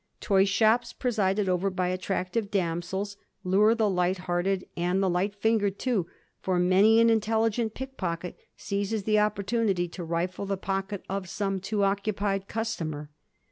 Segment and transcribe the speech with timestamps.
[0.19, 5.77] Toy shops, presided over by attractive damsels, lure the light hearted and the light fingered
[5.77, 6.07] too,
[6.39, 11.83] for many an intelligent pickpocket seizes the opportunity to rifle the pocket of some too
[11.83, 13.11] occupied customer.